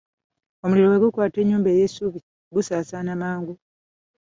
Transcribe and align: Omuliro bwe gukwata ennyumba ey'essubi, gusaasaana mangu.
Omuliro 0.63 0.87
bwe 0.89 1.01
gukwata 1.03 1.37
ennyumba 1.39 1.69
ey'essubi, 1.71 2.19
gusaasaana 2.53 3.11
mangu. 3.21 3.53